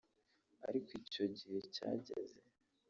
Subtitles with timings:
[0.67, 2.37] ariko iyo icyo gihe cyageze